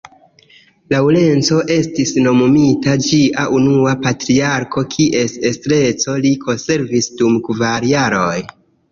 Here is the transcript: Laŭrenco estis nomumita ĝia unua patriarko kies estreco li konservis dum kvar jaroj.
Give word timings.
Laŭrenco 0.91 1.57
estis 1.73 2.13
nomumita 2.27 2.95
ĝia 3.07 3.43
unua 3.57 3.93
patriarko 4.05 4.83
kies 4.93 5.35
estreco 5.51 6.15
li 6.23 6.31
konservis 6.47 7.11
dum 7.21 7.37
kvar 7.49 7.87
jaroj. 7.91 8.41